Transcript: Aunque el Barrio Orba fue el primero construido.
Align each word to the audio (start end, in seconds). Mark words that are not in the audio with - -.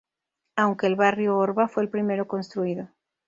Aunque 0.55 0.87
el 0.87 0.95
Barrio 0.95 1.37
Orba 1.37 1.67
fue 1.67 1.83
el 1.83 1.89
primero 1.89 2.27
construido. 2.27 2.89